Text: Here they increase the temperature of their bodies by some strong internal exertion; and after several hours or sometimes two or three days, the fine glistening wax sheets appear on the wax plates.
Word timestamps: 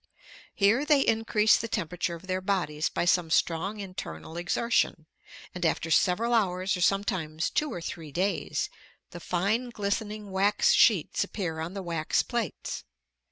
Here 0.55 0.83
they 0.83 1.01
increase 1.01 1.57
the 1.57 1.67
temperature 1.67 2.15
of 2.15 2.25
their 2.25 2.41
bodies 2.41 2.89
by 2.89 3.05
some 3.05 3.29
strong 3.29 3.79
internal 3.79 4.35
exertion; 4.35 5.05
and 5.53 5.63
after 5.63 5.91
several 5.91 6.33
hours 6.33 6.75
or 6.75 6.81
sometimes 6.81 7.51
two 7.51 7.71
or 7.71 7.81
three 7.81 8.11
days, 8.11 8.67
the 9.11 9.19
fine 9.19 9.69
glistening 9.69 10.31
wax 10.31 10.73
sheets 10.73 11.23
appear 11.23 11.59
on 11.59 11.75
the 11.75 11.83
wax 11.83 12.23
plates. 12.23 12.83